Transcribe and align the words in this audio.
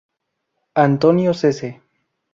Antonio 0.73 1.31
Cece. 1.35 1.79